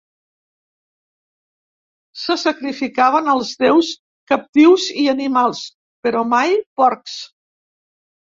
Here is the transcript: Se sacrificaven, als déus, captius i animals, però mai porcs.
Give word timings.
Se 2.21 2.37
sacrificaven, 2.43 3.29
als 3.35 3.51
déus, 3.63 3.91
captius 4.33 4.87
i 5.03 5.05
animals, 5.13 5.63
però 6.07 6.27
mai 6.33 6.57
porcs. 6.81 7.19